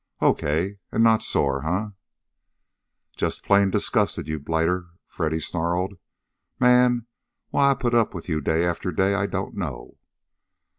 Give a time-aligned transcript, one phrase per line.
[0.19, 1.91] Okay, and not sore, huh?"
[3.15, 5.93] "Just plain disgusted, you blighter!" Freddy snarled.
[6.59, 7.05] "Man!
[7.51, 9.97] Why I put up with you day after day, I don't know!"